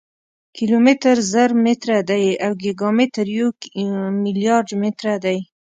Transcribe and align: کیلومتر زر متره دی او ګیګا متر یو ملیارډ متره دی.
کیلومتر 0.57 1.15
زر 1.31 1.49
متره 1.63 1.97
دی 2.09 2.25
او 2.45 2.51
ګیګا 2.61 2.89
متر 2.97 3.25
یو 3.37 3.47
ملیارډ 4.23 4.67
متره 4.81 5.15
دی. 5.23 5.37